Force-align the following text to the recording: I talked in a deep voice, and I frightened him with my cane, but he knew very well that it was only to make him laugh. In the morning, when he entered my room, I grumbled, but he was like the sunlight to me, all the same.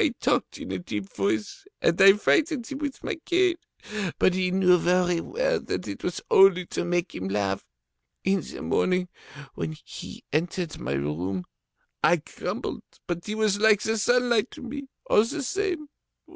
I 0.00 0.14
talked 0.20 0.58
in 0.58 0.72
a 0.72 0.80
deep 0.80 1.08
voice, 1.14 1.64
and 1.80 2.02
I 2.02 2.14
frightened 2.14 2.66
him 2.66 2.78
with 2.78 3.04
my 3.04 3.14
cane, 3.24 3.54
but 4.18 4.34
he 4.34 4.50
knew 4.50 4.76
very 4.76 5.20
well 5.20 5.60
that 5.60 5.86
it 5.86 6.02
was 6.02 6.20
only 6.28 6.66
to 6.66 6.84
make 6.84 7.14
him 7.14 7.28
laugh. 7.28 7.64
In 8.24 8.40
the 8.40 8.62
morning, 8.62 9.06
when 9.54 9.76
he 9.84 10.24
entered 10.32 10.80
my 10.80 10.94
room, 10.94 11.44
I 12.02 12.16
grumbled, 12.16 12.82
but 13.06 13.26
he 13.26 13.36
was 13.36 13.60
like 13.60 13.82
the 13.82 13.96
sunlight 13.96 14.50
to 14.54 14.62
me, 14.62 14.88
all 15.08 15.22
the 15.22 15.40
same. 15.40 15.86